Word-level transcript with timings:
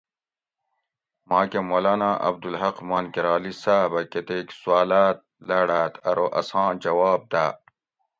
ماکہ 1.29 1.59
مولانا 1.69 2.09
عبدالحق 2.27 2.77
مانکرالی 2.89 3.53
صاۤب 3.61 3.91
اۤ 3.99 4.07
کتیک 4.11 4.47
سوالاۤت 4.61 5.17
لاڑاۤت 5.47 5.93
ارو 6.09 6.27
اساں 6.39 6.69
جواب 6.83 7.21
داۤ 7.31 7.51